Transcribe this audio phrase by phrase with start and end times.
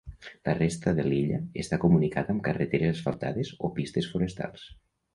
[0.47, 4.71] La resta de l'illa està comunicada amb carreteres asfaltades o pistes forestals.